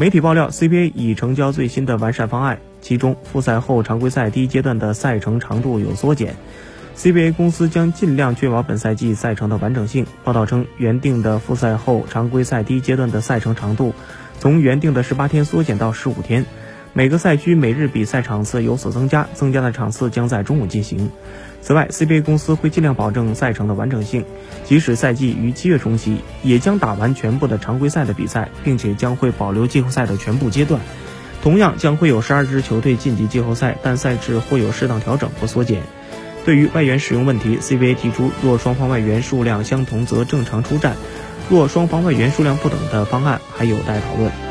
[0.00, 6.36] 媒体爆料，CBA 已成交最新的完善方案，其中复赛后常规赛第一阶段的赛程长度有缩减。
[6.96, 10.06] CBA 公司将尽量确保本赛季赛程的完整性。
[10.24, 13.92] 报道称，原定的复赛后常规赛第一阶段的赛程长度，
[14.38, 16.46] 从原定的十八天缩减到十五天。
[16.92, 21.10] 每个赛区每日比赛场次有所增加，增加的场次将在中午进行。
[21.62, 24.24] 此外，CBA 公司会尽量保证赛程的完整性，
[24.64, 30.80] 即使赛季于七月重启，也将打完全部的常规赛的比赛，并且将会保留季后赛的全部阶段。
[31.42, 35.82] 同样将会有十二支球队晋级季后赛，但赛制会有适当调整或缩减。
[36.44, 40.96] 对于外援使用问题，CBA 提出，若双方外援数量相同则正常出战，
[41.48, 44.49] 若双方外援数量不等的方案还有待讨论。